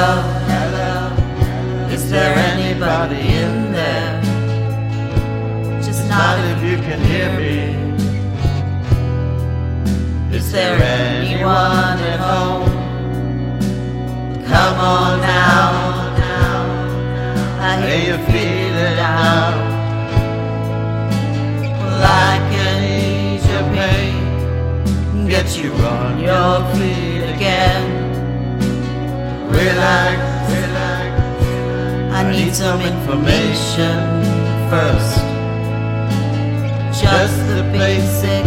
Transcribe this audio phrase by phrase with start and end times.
[0.00, 1.12] Hello.
[1.92, 4.22] Is there anybody in there?
[5.82, 7.58] Just not if you can hear me.
[10.34, 12.70] Is there anyone at home?
[14.50, 16.16] Come on now.
[16.16, 19.54] now, I hear you feeling out.
[21.78, 27.99] Well, I can ease your pain, get you on your feet again.
[29.70, 30.18] Relax,
[30.52, 31.12] relax.
[32.12, 33.98] I need some information
[34.68, 35.18] first.
[37.00, 38.39] Just the basic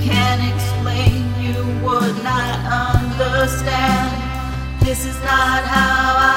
[0.00, 4.80] I can't explain, you would not understand.
[4.80, 6.29] This is not how I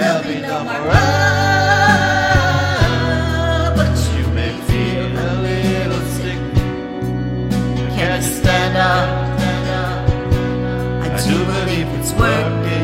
[0.00, 0.96] There'll be no more love,
[3.76, 6.40] but you may feel a little sick.
[7.98, 9.08] Can't stand up?
[11.04, 12.79] I do believe it's working.